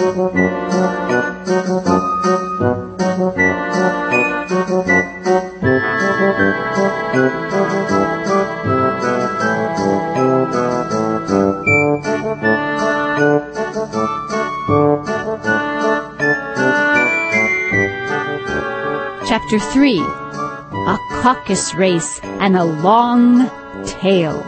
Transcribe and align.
Chapter 0.00 0.16
3 19.58 20.00
A 20.00 20.96
Caucus 21.20 21.74
Race 21.74 22.20
and 22.40 22.56
a 22.56 22.64
Long 22.64 23.50
Tale. 23.84 24.40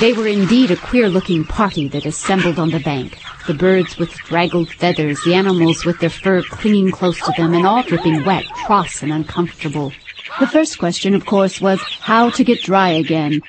They 0.00 0.12
were 0.12 0.28
indeed 0.28 0.70
a 0.70 0.76
queer 0.76 1.08
looking 1.08 1.42
party 1.42 1.88
that 1.88 2.06
assembled 2.06 2.60
on 2.60 2.70
the 2.70 2.78
bank. 2.78 3.18
The 3.48 3.54
birds 3.54 3.98
with 3.98 4.14
draggled 4.28 4.68
feathers, 4.68 5.20
the 5.24 5.34
animals 5.34 5.84
with 5.84 5.98
their 5.98 6.08
fur 6.08 6.42
clinging 6.42 6.92
close 6.92 7.20
to 7.22 7.32
them, 7.32 7.52
and 7.52 7.66
all 7.66 7.82
dripping 7.82 8.24
wet, 8.24 8.44
cross, 8.44 9.02
and 9.02 9.12
uncomfortable. 9.12 9.92
The 10.38 10.46
first 10.46 10.78
question, 10.78 11.16
of 11.16 11.26
course, 11.26 11.60
was 11.60 11.80
how 11.82 12.30
to 12.30 12.44
get 12.44 12.62
dry 12.62 12.90
again. 12.90 13.42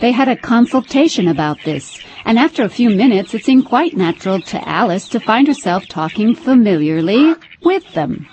They 0.00 0.10
had 0.10 0.26
a 0.26 0.34
consultation 0.34 1.28
about 1.28 1.62
this, 1.62 2.02
and 2.24 2.36
after 2.36 2.64
a 2.64 2.68
few 2.68 2.90
minutes 2.90 3.32
it 3.32 3.44
seemed 3.44 3.66
quite 3.66 3.96
natural 3.96 4.40
to 4.40 4.68
Alice 4.68 5.06
to 5.10 5.20
find 5.20 5.46
herself 5.46 5.86
talking 5.86 6.34
familiarly 6.34 7.36
with 7.62 7.88
them, 7.92 8.26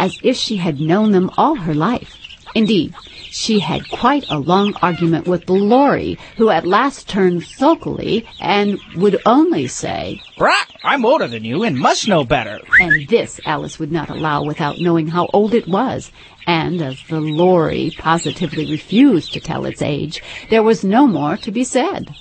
as 0.00 0.18
if 0.22 0.38
she 0.38 0.56
had 0.56 0.80
known 0.80 1.12
them 1.12 1.30
all 1.36 1.56
her 1.56 1.74
life. 1.74 2.16
Indeed, 2.54 2.94
she 3.32 3.60
had 3.60 3.88
quite 3.88 4.24
a 4.28 4.38
long 4.38 4.74
argument 4.82 5.26
with 5.26 5.46
the 5.46 5.54
Lory, 5.54 6.18
who 6.36 6.50
at 6.50 6.66
last 6.66 7.08
turned 7.08 7.42
sulkily 7.42 8.26
and 8.38 8.78
would 8.92 9.20
only 9.24 9.66
say, 9.66 10.20
Brock, 10.36 10.68
I'm 10.84 11.04
older 11.04 11.26
than 11.26 11.44
you 11.44 11.62
and 11.62 11.78
must 11.78 12.06
know 12.06 12.24
better. 12.24 12.68
and 12.78 13.08
this 13.08 13.40
Alice 13.46 13.78
would 13.78 13.90
not 13.90 14.10
allow 14.10 14.42
without 14.42 14.80
knowing 14.80 15.08
how 15.08 15.30
old 15.32 15.54
it 15.54 15.66
was. 15.66 16.12
And 16.46 16.82
as 16.82 17.00
the 17.04 17.20
Lory 17.20 17.90
positively 17.96 18.66
refused 18.66 19.32
to 19.32 19.40
tell 19.40 19.64
its 19.64 19.80
age, 19.80 20.22
there 20.50 20.62
was 20.62 20.84
no 20.84 21.06
more 21.06 21.36
to 21.38 21.50
be 21.50 21.64
said. 21.64 22.14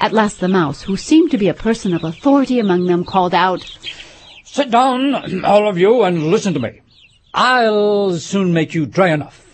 At 0.00 0.12
last 0.12 0.40
the 0.40 0.48
mouse, 0.48 0.82
who 0.82 0.96
seemed 0.96 1.30
to 1.32 1.38
be 1.38 1.48
a 1.48 1.54
person 1.54 1.92
of 1.92 2.02
authority 2.02 2.58
among 2.58 2.86
them, 2.86 3.04
called 3.04 3.34
out, 3.34 3.66
Sit 4.44 4.70
down, 4.70 5.44
all 5.44 5.68
of 5.68 5.78
you, 5.78 6.02
and 6.02 6.30
listen 6.30 6.54
to 6.54 6.60
me. 6.60 6.80
I'll 7.34 8.16
soon 8.18 8.52
make 8.52 8.74
you 8.74 8.86
dry 8.86 9.08
enough. 9.08 9.49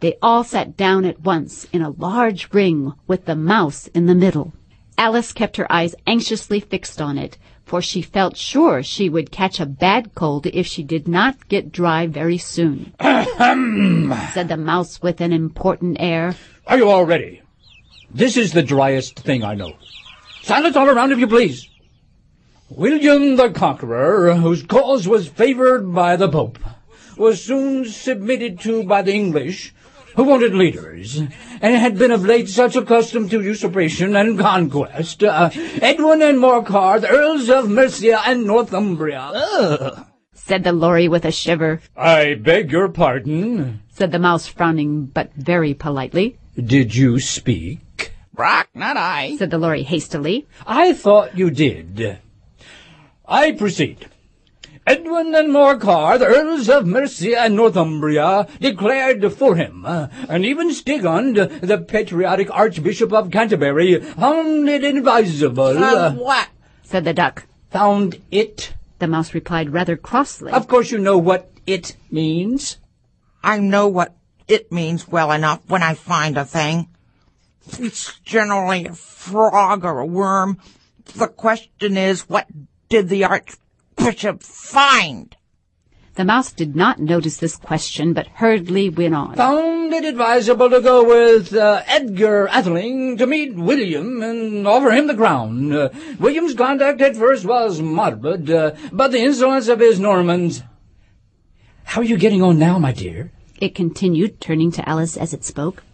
They 0.00 0.16
all 0.22 0.44
sat 0.44 0.76
down 0.76 1.04
at 1.04 1.22
once 1.22 1.66
in 1.72 1.82
a 1.82 1.90
large 1.90 2.52
ring 2.52 2.92
with 3.08 3.24
the 3.24 3.34
mouse 3.34 3.88
in 3.88 4.06
the 4.06 4.14
middle. 4.14 4.52
Alice 4.96 5.32
kept 5.32 5.56
her 5.56 5.70
eyes 5.72 5.96
anxiously 6.06 6.60
fixed 6.60 7.00
on 7.00 7.18
it, 7.18 7.36
for 7.64 7.82
she 7.82 8.00
felt 8.00 8.36
sure 8.36 8.82
she 8.82 9.08
would 9.08 9.32
catch 9.32 9.58
a 9.58 9.66
bad 9.66 10.14
cold 10.14 10.46
if 10.46 10.66
she 10.66 10.84
did 10.84 11.08
not 11.08 11.48
get 11.48 11.72
dry 11.72 12.06
very 12.06 12.38
soon. 12.38 12.92
Ahem! 13.00 14.14
said 14.32 14.48
the 14.48 14.56
mouse 14.56 15.02
with 15.02 15.20
an 15.20 15.32
important 15.32 15.96
air. 15.98 16.36
Are 16.66 16.78
you 16.78 16.88
all 16.88 17.04
ready? 17.04 17.42
This 18.10 18.36
is 18.36 18.52
the 18.52 18.62
driest 18.62 19.18
thing 19.18 19.42
I 19.42 19.54
know. 19.54 19.74
Silence 20.42 20.76
all 20.76 20.88
around, 20.88 21.10
if 21.10 21.18
you 21.18 21.26
please. 21.26 21.68
William 22.70 23.36
the 23.36 23.50
Conqueror, 23.50 24.34
whose 24.34 24.62
cause 24.62 25.08
was 25.08 25.26
favored 25.28 25.92
by 25.92 26.16
the 26.16 26.28
Pope, 26.28 26.58
was 27.16 27.42
soon 27.42 27.84
submitted 27.84 28.60
to 28.60 28.84
by 28.84 29.02
the 29.02 29.12
English, 29.12 29.74
who 30.18 30.24
wanted 30.24 30.52
leaders, 30.52 31.16
and 31.16 31.76
had 31.76 31.96
been 31.96 32.10
of 32.10 32.24
late 32.24 32.48
such 32.48 32.74
accustomed 32.74 33.30
to 33.30 33.40
usurpation 33.40 34.16
and 34.16 34.36
conquest. 34.36 35.22
Uh, 35.22 35.48
Edwin 35.80 36.22
and 36.22 36.38
Morcar, 36.38 37.00
the 37.00 37.08
Earls 37.08 37.48
of 37.48 37.70
Mercia 37.70 38.20
and 38.26 38.44
Northumbria. 38.44 39.30
Ugh. 39.32 40.06
said 40.34 40.64
the 40.64 40.72
Lory 40.72 41.06
with 41.06 41.24
a 41.24 41.30
shiver. 41.30 41.80
I 41.96 42.34
beg 42.34 42.72
your 42.72 42.88
pardon. 42.88 43.80
said 43.90 44.10
the 44.10 44.18
mouse 44.18 44.48
frowning 44.48 45.06
but 45.06 45.32
very 45.34 45.72
politely. 45.72 46.36
Did 46.56 46.96
you 46.96 47.20
speak? 47.20 48.10
Brock, 48.34 48.70
not 48.74 48.96
I. 48.96 49.36
said 49.36 49.50
the 49.50 49.58
Lory 49.58 49.84
hastily. 49.84 50.48
I 50.66 50.94
thought 50.94 51.38
you 51.38 51.48
did. 51.50 52.18
I 53.24 53.52
proceed. 53.52 54.08
Edwin 54.88 55.34
and 55.34 55.50
Morcar, 55.50 56.18
the 56.18 56.24
Earls 56.24 56.70
of 56.70 56.86
Mercia 56.86 57.38
and 57.38 57.54
Northumbria, 57.54 58.48
declared 58.58 59.30
for 59.34 59.54
him, 59.54 59.84
uh, 59.84 60.08
and 60.30 60.46
even 60.46 60.70
Stigand, 60.70 61.60
the 61.60 61.76
patriotic 61.76 62.50
Archbishop 62.50 63.12
of 63.12 63.30
Canterbury, 63.30 64.00
found 64.00 64.66
it 64.66 64.84
advisable. 64.84 65.76
Uh, 65.76 65.94
uh, 65.94 66.12
what? 66.14 66.48
said 66.84 67.04
the 67.04 67.12
duck. 67.12 67.44
found 67.68 68.18
it? 68.30 68.72
The 68.98 69.06
mouse 69.06 69.34
replied 69.34 69.74
rather 69.74 69.94
crossly. 69.94 70.52
Of 70.52 70.68
course 70.68 70.90
you 70.90 70.96
know 70.96 71.18
what 71.18 71.50
it 71.66 71.94
means. 72.10 72.78
I 73.42 73.58
know 73.58 73.88
what 73.88 74.16
it 74.48 74.72
means 74.72 75.06
well 75.06 75.32
enough 75.32 75.60
when 75.68 75.82
I 75.82 75.92
find 75.92 76.38
a 76.38 76.46
thing. 76.46 76.88
It's 77.78 78.18
generally 78.20 78.86
a 78.86 78.94
frog 78.94 79.84
or 79.84 79.98
a 79.98 80.06
worm. 80.06 80.56
The 81.14 81.28
question 81.28 81.98
is, 81.98 82.22
what 82.22 82.46
did 82.88 83.10
the 83.10 83.24
Archbishop 83.24 83.60
find? 84.42 85.36
The 86.14 86.24
mouse 86.24 86.50
did 86.50 86.74
not 86.74 86.98
notice 86.98 87.36
this 87.36 87.56
question, 87.56 88.12
but 88.12 88.26
hurriedly 88.26 88.88
went 88.90 89.14
on. 89.14 89.36
Found 89.36 89.92
it 89.92 90.04
advisable 90.04 90.68
to 90.68 90.80
go 90.80 91.04
with 91.04 91.54
uh, 91.54 91.82
Edgar 91.86 92.48
Atheling 92.48 93.16
to 93.18 93.26
meet 93.28 93.54
William 93.54 94.20
and 94.20 94.66
offer 94.66 94.90
him 94.90 95.06
the 95.06 95.14
crown. 95.14 95.72
Uh, 95.72 95.90
William's 96.18 96.54
conduct 96.54 97.00
at 97.00 97.14
first 97.16 97.44
was 97.44 97.80
moderate, 97.80 98.50
uh, 98.50 98.72
but 98.90 99.12
the 99.12 99.20
insolence 99.20 99.68
of 99.68 99.78
his 99.78 100.00
Normans. 100.00 100.64
How 101.84 102.00
are 102.00 102.04
you 102.04 102.18
getting 102.18 102.42
on 102.42 102.58
now, 102.58 102.80
my 102.80 102.90
dear? 102.90 103.30
It 103.60 103.76
continued, 103.76 104.40
turning 104.40 104.72
to 104.72 104.88
Alice 104.88 105.16
as 105.16 105.32
it 105.32 105.44
spoke. 105.44 105.84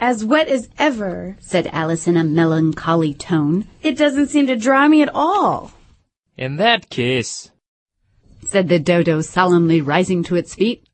As 0.00 0.24
wet 0.24 0.48
as 0.48 0.68
ever. 0.76 1.36
Said 1.38 1.68
Alice 1.68 2.08
in 2.08 2.16
a 2.16 2.24
melancholy 2.24 3.14
tone. 3.14 3.68
It 3.82 3.96
doesn't 3.96 4.26
seem 4.28 4.48
to 4.48 4.56
dry 4.56 4.88
me 4.88 5.02
at 5.02 5.10
all. 5.14 5.70
In 6.38 6.56
that 6.58 6.88
case, 6.88 7.50
Said 8.46 8.68
the 8.68 8.78
dodo 8.78 9.22
solemnly 9.22 9.80
rising 9.80 10.22
to 10.22 10.36
its 10.36 10.54
feet. 10.54 10.84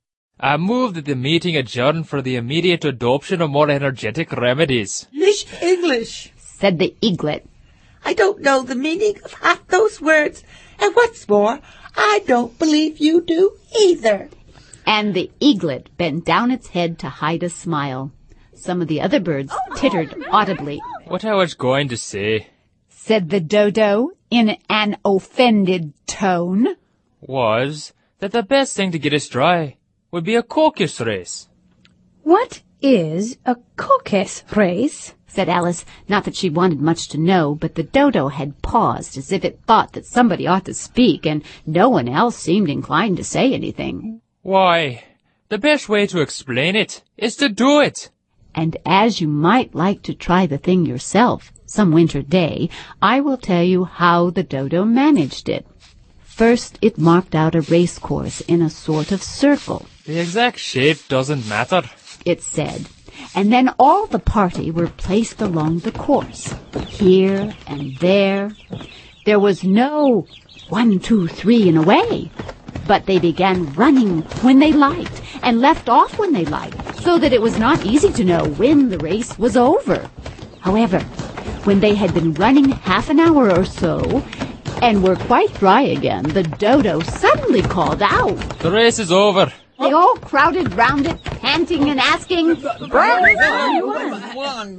I 0.41 0.57
move 0.57 0.95
that 0.95 1.05
the 1.05 1.15
meeting 1.15 1.55
adjourn 1.55 2.05
for 2.05 2.23
the 2.23 2.37
immediate 2.37 2.83
adoption 2.87 3.43
of 3.43 3.51
more 3.51 3.69
energetic 3.69 4.33
remedies. 4.33 5.07
Miss 5.13 5.45
English. 5.63 6.33
Said 6.39 6.79
the 6.79 6.97
eaglet. 7.03 7.47
I 8.07 8.15
don't 8.15 8.41
know 8.41 8.63
the 8.63 8.75
meaning 8.75 9.17
of 9.23 9.35
half 9.35 9.67
those 9.67 10.01
words. 10.01 10.43
And 10.81 10.95
what's 10.95 11.29
more, 11.29 11.61
I 11.95 12.23
don't 12.27 12.59
believe 12.59 12.97
you 12.97 13.21
do 13.21 13.53
either. 13.79 14.31
And 14.87 15.13
the 15.13 15.31
eaglet 15.41 15.95
bent 15.99 16.25
down 16.25 16.53
its 16.53 16.69
head 16.69 16.99
to 17.01 17.11
hide 17.11 17.43
a 17.43 17.51
smile. 17.51 18.13
Some 18.55 18.81
of 18.81 18.89
the 18.89 19.03
other 19.03 19.21
birds 19.21 19.53
tittered 19.77 20.15
audibly. 20.31 20.81
What 21.05 21.27
I 21.27 21.35
was 21.35 21.53
going 21.53 21.89
to 21.89 21.99
say 21.99 22.47
Said 22.89 23.29
the 23.29 23.41
dodo 23.41 24.13
in 24.35 24.57
an 24.69 24.97
offended 25.05 25.93
tone. 26.09 26.67
was 27.21 27.93
that 28.19 28.33
the 28.33 28.43
best 28.43 28.75
thing 28.77 28.91
to 28.91 28.99
get 28.99 29.15
us 29.15 29.29
dry 29.29 29.77
would 30.11 30.25
be 30.25 30.35
a 30.35 30.43
caucus 30.43 31.01
race. 31.01 31.49
What 32.25 32.63
is 32.83 33.39
a 33.47 33.57
caucus 33.77 34.43
race? 34.57 35.15
said 35.29 35.49
Alice, 35.49 35.85
not 36.09 36.25
that 36.25 36.35
she 36.35 36.51
wanted 36.51 36.81
much 36.81 37.09
to 37.11 37.19
know, 37.19 37.55
but 37.55 37.77
the 37.77 37.85
dodo 37.85 38.27
had 38.27 38.61
paused 38.61 39.17
as 39.17 39.31
if 39.31 39.45
it 39.45 39.61
thought 39.69 39.93
that 39.93 40.05
somebody 40.07 40.49
ought 40.49 40.65
to 40.65 40.75
speak, 40.75 41.27
and 41.27 41.45
no 41.65 41.89
one 41.89 42.09
else 42.09 42.37
seemed 42.37 42.69
inclined 42.69 43.17
to 43.17 43.25
say 43.25 43.53
anything. 43.53 44.21
Why, 44.43 45.05
the 45.49 45.59
best 45.59 45.89
way 45.89 46.09
to 46.09 46.21
explain 46.21 46.75
it 46.75 47.03
is 47.17 47.37
to 47.37 47.49
do 47.49 47.81
it. 47.81 48.11
And 48.53 48.77
as 48.85 49.21
you 49.21 49.29
might 49.29 49.77
like 49.77 50.03
to 50.03 50.15
try 50.15 50.47
the 50.47 50.59
thing 50.59 50.87
yourself 50.87 51.53
some 51.67 51.93
winter 51.93 52.23
day, 52.23 52.69
I 53.03 53.21
will 53.21 53.37
tell 53.37 53.63
you 53.63 53.85
how 53.85 54.31
the 54.31 54.43
dodo 54.43 54.85
managed 54.85 55.49
it. 55.49 55.67
First, 56.23 56.79
it 56.83 56.99
marked 56.99 57.35
out 57.35 57.55
a 57.55 57.61
race 57.61 57.99
course 57.99 58.41
in 58.43 58.61
a 58.63 58.71
sort 58.71 59.13
of 59.13 59.23
circle, 59.23 59.87
The 60.07 60.19
exact 60.19 60.59
shape 60.59 60.99
doesn't 61.09 61.49
matter. 61.49 61.83
it 62.25 62.43
said, 62.43 62.87
and 63.35 63.53
then 63.53 63.71
all 63.79 64.07
the 64.07 64.19
party 64.19 64.71
were 64.71 64.89
placed 64.89 65.41
along 65.41 65.81
the 65.81 65.93
course, 65.93 66.55
here 66.89 67.55
and 67.67 67.97
there. 67.99 68.51
There 69.25 69.39
was 69.39 69.63
no 69.65 70.27
one, 70.69 70.99
two, 70.99 71.29
three, 71.29 71.69
and 71.69 71.79
away, 71.79 72.31
but 72.87 73.07
they 73.07 73.19
began 73.19 73.73
running 73.75 74.23
when 74.43 74.59
they 74.59 74.73
liked 74.73 75.23
and 75.43 75.61
left 75.61 75.89
off 75.89 76.19
when 76.19 76.33
they 76.33 76.45
liked, 76.45 76.97
so 76.97 77.19
that 77.19 77.33
it 77.33 77.41
was 77.41 77.59
not 77.59 77.85
easy 77.87 78.13
to 78.13 78.25
know 78.25 78.45
when 78.45 78.89
the 78.89 78.99
race 78.99 79.39
was 79.39 79.57
over. 79.57 80.11
However, 80.61 80.99
when 81.65 81.81
they 81.81 81.95
had 81.95 82.13
been 82.13 82.35
running 82.35 82.69
half 82.71 83.09
an 83.11 83.19
hour 83.19 83.51
or 83.51 83.65
so 83.65 84.23
and 84.83 85.03
were 85.03 85.17
quite 85.17 85.53
dry 85.59 85.83
again, 85.83 86.23
the 86.25 86.43
dodo 86.43 87.01
suddenly 87.01 87.63
called 87.63 88.03
out. 88.03 88.37
The 88.61 88.71
race 88.71 88.99
is 88.99 89.11
over. 89.11 89.53
They 89.79 89.91
all 89.91 90.15
crowded 90.17 90.73
round 90.75 91.07
it, 91.07 91.23
panting 91.25 91.89
and 91.89 91.99
asking. 91.99 92.55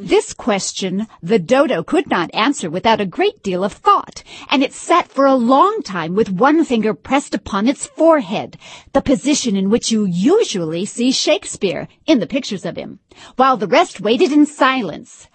This 0.07 0.33
question 0.33 1.07
the 1.21 1.39
dodo 1.39 1.83
could 1.83 2.09
not 2.09 2.33
answer 2.33 2.69
without 2.69 3.01
a 3.01 3.05
great 3.05 3.43
deal 3.43 3.63
of 3.63 3.73
thought, 3.73 4.23
and 4.49 4.63
it 4.63 4.73
sat 4.73 5.09
for 5.09 5.25
a 5.25 5.35
long 5.35 5.81
time 5.81 6.15
with 6.15 6.29
one 6.31 6.63
finger 6.63 6.93
pressed 6.93 7.35
upon 7.35 7.67
its 7.67 7.85
forehead, 7.85 8.57
the 8.93 9.01
position 9.01 9.57
in 9.57 9.69
which 9.69 9.91
you 9.91 10.05
usually 10.05 10.85
see 10.85 11.11
Shakespeare 11.11 11.89
in 12.05 12.19
the 12.19 12.27
pictures 12.27 12.65
of 12.65 12.77
him, 12.77 12.99
while 13.35 13.57
the 13.57 13.67
rest 13.67 13.99
waited 13.99 14.31
in 14.31 14.45
silence. 14.45 15.27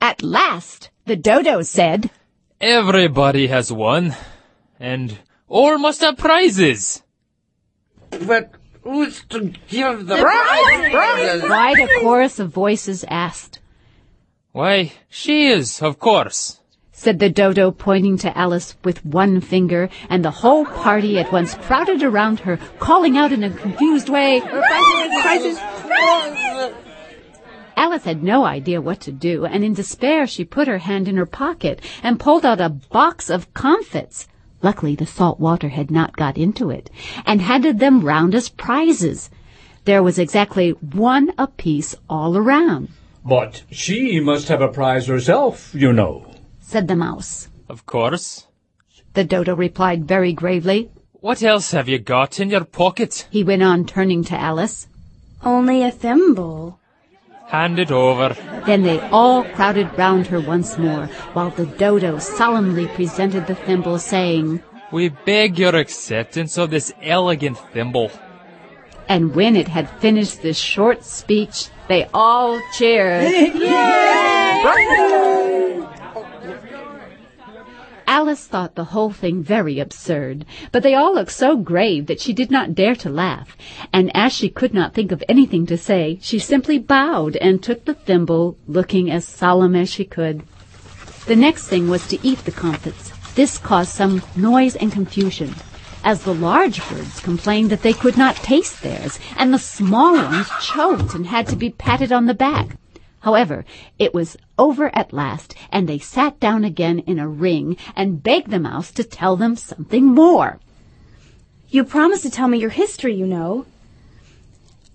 At 0.00 0.22
last, 0.22 0.90
the 1.06 1.16
dodo 1.16 1.62
said, 1.62 2.10
Everybody 2.60 3.48
has 3.48 3.72
won, 3.72 4.14
and 4.78 5.18
all 5.48 5.78
must 5.78 6.00
have 6.00 6.18
prizes. 6.18 7.02
But 8.10 8.52
who's 8.82 9.24
to 9.30 9.52
give 9.68 10.06
the 10.06 10.16
prizes? 10.16 11.44
Quite 11.44 11.78
a 11.78 12.00
chorus 12.00 12.38
of 12.38 12.50
voices 12.50 13.04
asked. 13.08 13.60
Why, 14.52 14.92
she 15.08 15.48
is, 15.48 15.82
of 15.82 15.98
course. 15.98 16.60
said 16.92 17.18
the 17.20 17.30
dodo, 17.30 17.70
pointing 17.70 18.18
to 18.18 18.36
Alice 18.36 18.74
with 18.82 19.04
one 19.04 19.40
finger, 19.40 19.88
and 20.10 20.24
the 20.24 20.32
whole 20.42 20.64
party 20.64 21.18
at 21.18 21.30
once 21.32 21.54
crowded 21.54 22.02
around 22.02 22.40
her, 22.40 22.58
calling 22.80 23.16
out 23.16 23.30
in 23.30 23.44
a 23.44 23.50
confused 23.50 24.08
way, 24.08 24.40
"Prizes! 24.40 25.22
Prizes!" 25.22 25.58
Alice 27.78 28.02
had 28.02 28.24
no 28.24 28.44
idea 28.44 28.80
what 28.80 28.98
to 29.02 29.12
do, 29.12 29.46
and 29.46 29.62
in 29.62 29.72
despair 29.72 30.26
she 30.26 30.44
put 30.44 30.66
her 30.66 30.78
hand 30.78 31.06
in 31.06 31.16
her 31.16 31.24
pocket 31.44 31.80
and 32.02 32.18
pulled 32.18 32.44
out 32.44 32.60
a 32.60 32.68
box 32.68 33.30
of 33.30 33.54
comfits. 33.54 34.26
Luckily 34.62 34.96
the 34.96 35.06
salt 35.06 35.38
water 35.38 35.68
had 35.68 35.88
not 35.88 36.16
got 36.16 36.36
into 36.36 36.70
it, 36.70 36.90
and 37.24 37.40
handed 37.40 37.78
them 37.78 38.00
round 38.04 38.34
as 38.34 38.48
prizes. 38.48 39.30
There 39.84 40.02
was 40.02 40.18
exactly 40.18 40.70
one 40.70 41.32
apiece 41.38 41.94
all 42.10 42.36
around, 42.36 42.88
But 43.24 43.62
she 43.70 44.18
must 44.18 44.48
have 44.48 44.60
a 44.60 44.74
prize 44.78 45.06
herself, 45.06 45.72
you 45.72 45.92
know. 45.92 46.26
said 46.58 46.88
the 46.88 46.96
mouse. 46.96 47.48
Of 47.68 47.86
course. 47.86 48.48
The 49.14 49.22
dodo 49.22 49.54
replied 49.54 50.04
very 50.04 50.32
gravely. 50.32 50.90
What 51.12 51.44
else 51.44 51.70
have 51.70 51.88
you 51.88 52.00
got 52.00 52.40
in 52.40 52.50
your 52.50 52.64
pocket? 52.64 53.28
He 53.30 53.44
went 53.44 53.62
on, 53.62 53.84
turning 53.84 54.24
to 54.24 54.36
Alice. 54.36 54.88
Only 55.44 55.84
a 55.84 55.92
thimble. 55.92 56.80
Hand 57.48 57.78
it 57.78 57.90
over. 57.90 58.36
Then 58.66 58.82
they 58.82 59.00
all 59.08 59.42
crowded 59.44 59.88
round 59.96 60.26
her 60.26 60.40
once 60.40 60.76
more, 60.76 61.06
while 61.32 61.50
the 61.50 61.66
dodo 61.66 62.18
solemnly 62.18 62.86
presented 62.88 63.46
the 63.46 63.54
thimble, 63.54 63.98
saying, 63.98 64.62
We 64.92 65.08
beg 65.08 65.58
your 65.58 65.74
acceptance 65.74 66.58
of 66.58 66.70
this 66.70 66.92
elegant 67.02 67.58
thimble. 67.72 68.10
and 69.08 69.34
when 69.34 69.56
it 69.56 69.68
had 69.68 69.88
finished 70.00 70.42
this 70.42 70.58
short 70.58 71.02
speech, 71.02 71.68
they 71.88 72.06
all 72.12 72.60
cheered. 72.76 73.24
Alice 78.10 78.46
thought 78.46 78.74
the 78.74 78.84
whole 78.84 79.10
thing 79.10 79.42
very 79.42 79.78
absurd, 79.78 80.46
but 80.72 80.82
they 80.82 80.94
all 80.94 81.14
looked 81.14 81.30
so 81.30 81.58
grave 81.58 82.06
that 82.06 82.18
she 82.18 82.32
did 82.32 82.50
not 82.50 82.74
dare 82.74 82.94
to 82.94 83.10
laugh, 83.10 83.54
and 83.92 84.10
as 84.16 84.32
she 84.32 84.48
could 84.48 84.72
not 84.72 84.94
think 84.94 85.12
of 85.12 85.22
anything 85.28 85.66
to 85.66 85.76
say, 85.76 86.18
she 86.22 86.38
simply 86.38 86.78
bowed 86.78 87.36
and 87.36 87.62
took 87.62 87.84
the 87.84 87.92
thimble, 87.92 88.56
looking 88.66 89.10
as 89.10 89.26
solemn 89.26 89.76
as 89.76 89.90
she 89.90 90.06
could. 90.06 90.42
The 91.26 91.36
next 91.36 91.68
thing 91.68 91.90
was 91.90 92.08
to 92.08 92.18
eat 92.26 92.38
the 92.46 92.50
comfits. 92.50 93.12
This 93.34 93.58
caused 93.58 93.90
some 93.90 94.22
noise 94.34 94.74
and 94.76 94.90
confusion, 94.90 95.54
as 96.02 96.22
the 96.22 96.32
large 96.32 96.80
birds 96.88 97.20
complained 97.20 97.68
that 97.68 97.82
they 97.82 97.92
could 97.92 98.16
not 98.16 98.36
taste 98.36 98.80
theirs, 98.82 99.18
and 99.36 99.52
the 99.52 99.58
small 99.58 100.14
ones 100.14 100.48
choked 100.62 101.14
and 101.14 101.26
had 101.26 101.46
to 101.48 101.56
be 101.56 101.68
patted 101.68 102.10
on 102.10 102.24
the 102.24 102.32
back. 102.32 102.78
However, 103.20 103.64
it 103.98 104.14
was 104.14 104.36
over 104.58 104.94
at 104.94 105.12
last, 105.12 105.54
and 105.70 105.88
they 105.88 105.98
sat 105.98 106.38
down 106.38 106.64
again 106.64 107.00
in 107.00 107.18
a 107.18 107.28
ring 107.28 107.76
and 107.96 108.22
begged 108.22 108.50
the 108.50 108.60
mouse 108.60 108.92
to 108.92 109.04
tell 109.04 109.36
them 109.36 109.56
something 109.56 110.04
more. 110.04 110.60
You 111.68 111.84
promised 111.84 112.22
to 112.22 112.30
tell 112.30 112.48
me 112.48 112.58
your 112.58 112.70
history, 112.70 113.14
you 113.14 113.26
know. 113.26 113.66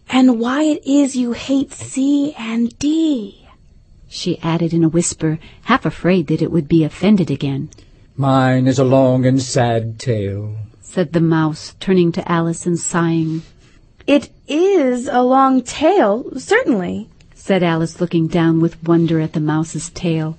And 0.10 0.40
why 0.40 0.64
it 0.64 0.86
is 0.86 1.16
you 1.16 1.34
hate 1.34 1.72
C 1.72 2.34
and 2.38 2.78
D. 2.80 3.48
She 4.08 4.40
added 4.40 4.74
in 4.74 4.84
a 4.84 4.90
whisper, 4.90 5.40
half 5.64 5.86
afraid 5.86 6.28
that 6.28 6.42
it 6.42 6.52
would 6.52 6.68
be 6.68 6.84
offended 6.84 7.32
again. 7.32 7.70
Mine 8.16 8.68
is 8.68 8.78
a 8.78 8.84
long 8.84 9.26
and 9.26 9.42
sad 9.42 10.00
tale. 10.00 10.56
Said 10.82 11.14
the 11.14 11.20
mouse, 11.20 11.76
turning 11.80 12.12
to 12.12 12.32
Alice 12.32 12.68
and 12.68 12.80
sighing. 12.80 13.42
It 14.06 14.30
is 14.48 15.08
a 15.08 15.24
long 15.24 15.64
tale, 15.64 16.40
certainly. 16.40 17.10
Said 17.46 17.62
Alice, 17.62 18.00
looking 18.00 18.28
down 18.28 18.62
with 18.62 18.82
wonder 18.88 19.20
at 19.20 19.34
the 19.34 19.42
mouse's 19.42 19.90
tail. 19.90 20.38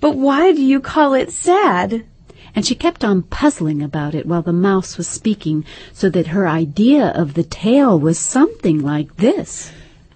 But 0.00 0.16
why 0.16 0.52
do 0.52 0.62
you 0.62 0.80
call 0.80 1.12
it 1.12 1.30
sad? 1.30 2.06
and 2.54 2.64
she 2.64 2.74
kept 2.74 3.04
on 3.04 3.20
puzzling 3.20 3.82
about 3.82 4.14
it 4.14 4.24
while 4.24 4.40
the 4.40 4.50
mouse 4.50 4.96
was 4.96 5.06
speaking, 5.06 5.66
so 5.92 6.08
that 6.08 6.28
her 6.28 6.48
idea 6.48 7.08
of 7.08 7.34
the 7.34 7.42
tale 7.42 8.00
was 8.00 8.18
something 8.18 8.80
like 8.80 9.16
this. 9.16 9.70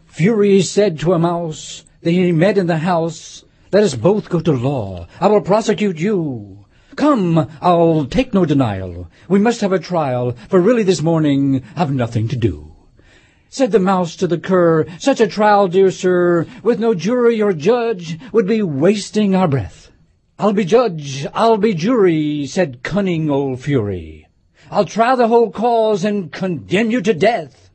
Fury 0.07 0.63
said 0.63 0.99
to 1.01 1.13
a 1.13 1.19
mouse, 1.19 1.85
they 2.01 2.33
met 2.33 2.57
in 2.57 2.67
the 2.67 2.79
house, 2.79 3.45
Let 3.71 3.83
us 3.83 3.95
both 3.95 4.31
go 4.31 4.41
to 4.41 4.53
law. 4.53 5.09
I 5.21 5.27
will 5.27 5.43
prosecute 5.43 5.99
you. 5.99 6.65
Come, 6.97 7.47
I'll 7.61 8.07
take 8.07 8.33
no 8.33 8.47
denial. 8.47 9.11
We 9.29 9.39
must 9.39 9.61
have 9.61 9.73
a 9.73 9.79
trial, 9.79 10.35
for 10.49 10.63
really 10.63 10.83
this 10.83 11.03
morning 11.03 11.63
I've 11.77 11.93
nothing 11.93 12.27
to 12.29 12.37
do. 12.37 12.72
Said 13.55 13.71
the 13.71 13.79
mouse 13.79 14.17
to 14.17 14.27
the 14.27 14.39
cur, 14.39 14.87
Such 14.99 15.21
a 15.21 15.27
trial, 15.27 15.69
dear 15.69 15.91
sir, 15.91 16.47
with 16.63 16.81
no 16.81 16.95
jury 16.95 17.43
or 17.43 17.53
judge, 17.53 18.19
would 18.33 18.47
be 18.47 18.63
wasting 18.63 19.35
our 19.35 19.47
breath. 19.47 19.91
I'll 20.39 20.55
be 20.55 20.65
judge, 20.65 21.27
I'll 21.35 21.59
be 21.59 21.75
jury, 21.75 22.47
said 22.47 22.83
cunning 22.83 23.29
old 23.29 23.61
Fury. 23.61 24.27
I'll 24.71 24.87
try 24.87 25.17
the 25.17 25.29
whole 25.29 25.51
cause 25.51 26.03
and 26.03 26.33
condemn 26.33 26.91
you 26.91 27.03
to 27.03 27.13
death. 27.13 27.69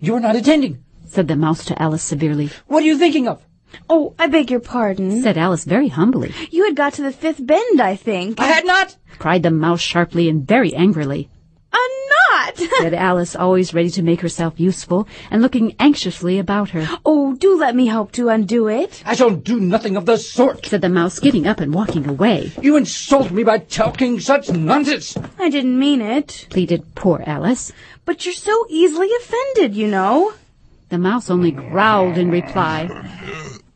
You 0.00 0.16
are 0.16 0.20
not 0.20 0.34
attending. 0.34 0.82
Said 1.06 1.28
the 1.28 1.36
mouse 1.36 1.64
to 1.66 1.80
Alice 1.80 2.02
severely. 2.02 2.50
What 2.66 2.82
are 2.82 2.86
you 2.86 2.98
thinking 2.98 3.28
of? 3.28 3.46
Oh, 3.88 4.16
I 4.18 4.26
beg 4.26 4.50
your 4.50 4.58
pardon. 4.58 5.22
Said 5.22 5.38
Alice 5.38 5.64
very 5.64 5.86
humbly. 5.86 6.34
You 6.50 6.64
had 6.64 6.74
got 6.74 6.94
to 6.94 7.02
the 7.02 7.12
fifth 7.12 7.46
bend, 7.46 7.80
I 7.80 7.94
think. 7.94 8.40
I 8.40 8.46
had 8.46 8.66
not. 8.66 8.96
Cried 9.20 9.44
the 9.44 9.52
mouse 9.52 9.80
sharply 9.80 10.28
and 10.28 10.44
very 10.44 10.74
angrily. 10.74 11.30
I'm 11.76 11.90
not. 12.10 12.56
Said 12.80 12.94
Alice, 12.94 13.36
always 13.36 13.74
ready 13.74 13.90
to 13.90 14.02
make 14.02 14.20
herself 14.20 14.58
useful, 14.58 15.06
and 15.30 15.42
looking 15.42 15.74
anxiously 15.78 16.38
about 16.38 16.70
her. 16.70 16.88
oh, 17.04 17.34
do 17.34 17.58
let 17.58 17.74
me 17.74 17.86
help 17.86 18.12
to 18.12 18.28
undo 18.28 18.68
it. 18.68 19.02
I 19.04 19.14
shall 19.14 19.30
do 19.30 19.60
nothing 19.60 19.96
of 19.96 20.06
the 20.06 20.16
sort. 20.16 20.66
Said 20.66 20.80
the 20.80 20.88
mouse, 20.88 21.18
getting 21.18 21.46
up 21.46 21.60
and 21.60 21.74
walking 21.74 22.06
away. 22.08 22.52
You 22.62 22.76
insult 22.76 23.30
me 23.30 23.44
by 23.44 23.58
talking 23.58 24.20
such 24.20 24.50
nonsense. 24.50 25.16
I 25.38 25.50
didn't 25.50 25.78
mean 25.78 26.00
it. 26.00 26.46
Pleaded 26.50 26.94
poor 26.94 27.22
Alice. 27.26 27.72
But 28.04 28.24
you're 28.24 28.34
so 28.34 28.66
easily 28.68 29.10
offended, 29.20 29.74
you 29.74 29.88
know. 29.88 30.32
The 30.88 30.98
mouse 30.98 31.30
only 31.30 31.50
growled 31.50 32.16
in 32.16 32.30
reply. 32.30 32.88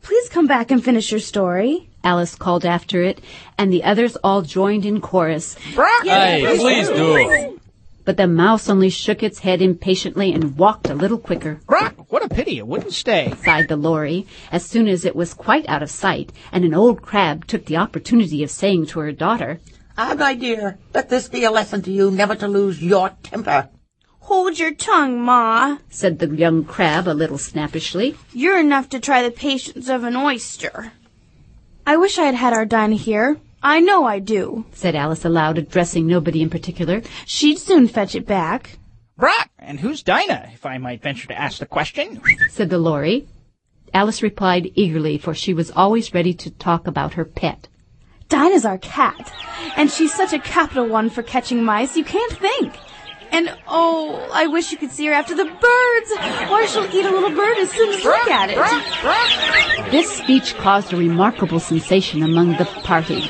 Please 0.01 0.29
come 0.29 0.47
back 0.47 0.71
and 0.71 0.83
finish 0.83 1.11
your 1.11 1.19
story. 1.19 1.89
Alice 2.03 2.35
called 2.35 2.65
after 2.65 3.03
it, 3.03 3.21
and 3.57 3.71
the 3.71 3.83
others 3.83 4.15
all 4.23 4.41
joined 4.41 4.85
in 4.85 5.01
chorus. 5.01 5.55
Hey, 6.03 6.57
please 6.57 6.87
do. 6.87 7.59
But 8.03 8.17
the 8.17 8.27
mouse 8.27 8.69
only 8.69 8.89
shook 8.89 9.21
its 9.21 9.39
head 9.39 9.61
impatiently 9.61 10.33
and 10.33 10.57
walked 10.57 10.89
a 10.89 10.95
little 10.95 11.19
quicker. 11.19 11.59
Brock, 11.67 12.11
what 12.11 12.25
a 12.25 12.29
pity 12.29 12.57
it 12.57 12.67
wouldn't 12.67 12.93
stay. 12.93 13.33
sighed 13.43 13.67
the 13.67 13.75
Lory, 13.75 14.25
as 14.51 14.65
soon 14.65 14.87
as 14.87 15.05
it 15.05 15.15
was 15.15 15.33
quite 15.33 15.69
out 15.69 15.83
of 15.83 15.91
sight, 15.91 16.31
and 16.51 16.65
an 16.65 16.73
old 16.73 17.01
crab 17.01 17.45
took 17.45 17.65
the 17.65 17.77
opportunity 17.77 18.43
of 18.43 18.49
saying 18.49 18.87
to 18.87 18.99
her 18.99 19.11
daughter, 19.11 19.59
Ah, 19.97 20.15
my 20.17 20.33
dear, 20.33 20.79
let 20.93 21.09
this 21.09 21.27
be 21.29 21.43
a 21.43 21.51
lesson 21.51 21.81
to 21.83 21.91
you 21.91 22.09
never 22.09 22.33
to 22.35 22.47
lose 22.47 22.81
your 22.81 23.11
temper. 23.21 23.69
Hold 24.21 24.57
your 24.57 24.73
tongue, 24.73 25.21
Ma. 25.21 25.77
said 25.89 26.19
the 26.19 26.27
young 26.27 26.63
crab 26.63 27.07
a 27.07 27.13
little 27.13 27.37
snappishly. 27.37 28.15
You're 28.33 28.59
enough 28.59 28.89
to 28.89 28.99
try 28.99 29.21
the 29.21 29.31
patience 29.31 29.89
of 29.89 30.03
an 30.03 30.15
oyster. 30.15 30.93
I 31.85 31.97
wish 31.97 32.17
I 32.17 32.23
had 32.23 32.35
had 32.35 32.53
our 32.53 32.65
Dinah 32.65 32.95
here. 32.95 33.37
I 33.63 33.79
know 33.79 34.05
I 34.05 34.19
do. 34.19 34.65
said 34.73 34.95
Alice 34.95 35.23
aloud, 35.23 35.57
addressing 35.57 36.07
nobody 36.07 36.41
in 36.41 36.49
particular. 36.49 37.01
She'd 37.25 37.59
soon 37.59 37.87
fetch 37.87 38.15
it 38.15 38.25
back. 38.25 38.79
Brock, 39.17 39.49
and 39.59 39.79
who's 39.79 40.01
Dinah, 40.01 40.49
if 40.53 40.65
I 40.65 40.79
might 40.79 41.03
venture 41.03 41.27
to 41.27 41.39
ask 41.39 41.59
the 41.59 41.67
question? 41.67 42.21
said 42.49 42.71
the 42.71 42.79
Lory. 42.79 43.27
Alice 43.93 44.23
replied 44.23 44.71
eagerly, 44.73 45.17
for 45.17 45.35
she 45.35 45.53
was 45.53 45.69
always 45.71 46.13
ready 46.13 46.33
to 46.33 46.49
talk 46.49 46.87
about 46.87 47.13
her 47.13 47.25
pet. 47.25 47.67
Dinah's 48.29 48.65
our 48.65 48.77
cat, 48.77 49.31
and 49.75 49.91
she's 49.91 50.13
such 50.13 50.33
a 50.33 50.39
capital 50.39 50.87
one 50.87 51.09
for 51.09 51.21
catching 51.21 51.63
mice 51.63 51.97
you 51.97 52.05
can't 52.05 52.31
think. 52.31 52.73
And 53.31 53.49
oh, 53.67 54.29
I 54.33 54.47
wish 54.47 54.71
you 54.71 54.77
could 54.77 54.91
see 54.91 55.05
her 55.07 55.13
after 55.13 55.35
the 55.35 55.45
birds. 55.45 56.11
Why, 56.49 56.65
she'll 56.69 56.83
eat 56.85 57.05
a 57.05 57.11
little 57.11 57.29
bird 57.35 57.57
as 57.57 57.71
soon 57.71 57.89
as 57.89 58.03
look 58.03 58.27
at 58.27 58.49
it. 58.51 59.91
This 59.91 60.11
speech 60.11 60.55
caused 60.55 60.91
a 60.93 60.97
remarkable 60.97 61.59
sensation 61.59 62.23
among 62.23 62.57
the 62.57 62.65
party. 62.83 63.29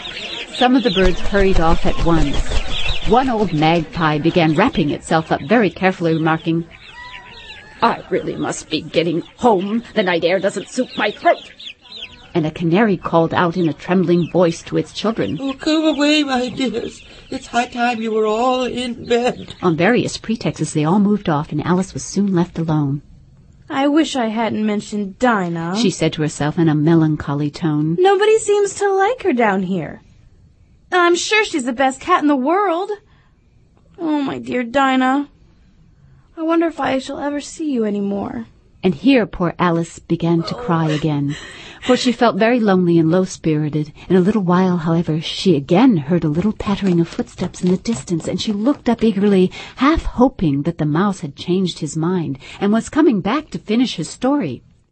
Some 0.55 0.75
of 0.75 0.83
the 0.83 0.91
birds 0.91 1.19
hurried 1.19 1.59
off 1.59 1.85
at 1.85 2.05
once. 2.05 2.35
One 3.07 3.29
old 3.29 3.53
magpie 3.53 4.19
began 4.19 4.55
wrapping 4.55 4.89
itself 4.89 5.31
up 5.31 5.41
very 5.41 5.69
carefully, 5.69 6.13
remarking, 6.13 6.67
I 7.81 8.03
really 8.11 8.35
must 8.35 8.69
be 8.69 8.81
getting 8.81 9.21
home. 9.37 9.83
The 9.95 10.03
night 10.03 10.23
air 10.23 10.39
doesn't 10.39 10.69
suit 10.69 10.95
my 10.97 11.09
throat. 11.09 11.51
And 12.33 12.45
a 12.45 12.51
canary 12.51 12.95
called 12.95 13.33
out 13.33 13.57
in 13.57 13.67
a 13.67 13.73
trembling 13.73 14.31
voice 14.31 14.63
to 14.63 14.77
its 14.77 14.93
children. 14.93 15.37
Oh, 15.39 15.53
come 15.53 15.85
away, 15.85 16.23
my 16.23 16.49
dears. 16.49 17.05
It's 17.29 17.47
high 17.47 17.67
time 17.67 18.01
you 18.01 18.11
were 18.11 18.25
all 18.25 18.63
in 18.63 19.05
bed. 19.05 19.55
On 19.61 19.75
various 19.75 20.17
pretexts, 20.17 20.73
they 20.73 20.85
all 20.85 20.99
moved 20.99 21.27
off, 21.27 21.51
and 21.51 21.61
Alice 21.65 21.93
was 21.93 22.03
soon 22.03 22.33
left 22.33 22.57
alone. 22.57 23.01
I 23.69 23.87
wish 23.87 24.15
I 24.15 24.27
hadn't 24.27 24.65
mentioned 24.65 25.17
Dinah. 25.19 25.75
She 25.77 25.91
said 25.91 26.13
to 26.13 26.21
herself 26.21 26.57
in 26.57 26.67
a 26.67 26.75
melancholy 26.75 27.49
tone. 27.49 27.95
Nobody 27.99 28.37
seems 28.37 28.75
to 28.75 28.89
like 28.93 29.23
her 29.23 29.33
down 29.33 29.63
here. 29.63 30.01
I'm 30.91 31.15
sure 31.15 31.45
she's 31.45 31.63
the 31.63 31.73
best 31.73 32.01
cat 32.01 32.21
in 32.21 32.27
the 32.27 32.35
world. 32.35 32.91
Oh, 33.97 34.21
my 34.21 34.39
dear 34.39 34.63
Dinah. 34.63 35.29
I 36.35 36.41
wonder 36.41 36.67
if 36.67 36.79
I 36.79 36.99
shall 36.99 37.19
ever 37.19 37.39
see 37.39 37.71
you 37.71 37.85
any 37.85 38.01
more. 38.01 38.45
And 38.83 38.95
here 38.95 39.27
poor 39.27 39.53
Alice 39.59 39.99
began 39.99 40.41
to 40.43 40.55
cry 40.55 40.87
again, 40.89 41.35
for 41.81 41.95
she 41.95 42.11
felt 42.11 42.37
very 42.37 42.59
lonely 42.59 42.97
and 42.97 43.11
low-spirited. 43.11 43.93
In 44.09 44.15
a 44.15 44.21
little 44.21 44.41
while, 44.41 44.77
however, 44.77 45.21
she 45.21 45.55
again 45.55 45.97
heard 45.97 46.23
a 46.23 46.29
little 46.29 46.53
pattering 46.53 46.99
of 46.99 47.07
footsteps 47.07 47.61
in 47.61 47.69
the 47.69 47.77
distance, 47.77 48.27
and 48.27 48.41
she 48.41 48.51
looked 48.51 48.89
up 48.89 49.03
eagerly, 49.03 49.51
half 49.75 50.05
hoping 50.05 50.63
that 50.63 50.79
the 50.79 50.85
mouse 50.85 51.19
had 51.19 51.35
changed 51.35 51.77
his 51.79 51.95
mind 51.95 52.39
and 52.59 52.73
was 52.73 52.89
coming 52.89 53.21
back 53.21 53.51
to 53.51 53.59
finish 53.59 53.97
his 53.97 54.09
story. 54.09 54.63